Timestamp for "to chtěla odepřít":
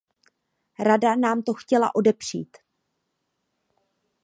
1.41-2.57